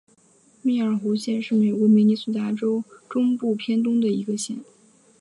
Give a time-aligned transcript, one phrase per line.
[0.63, 4.57] 密尔湖县是美国明尼苏达州中部偏东的一个县。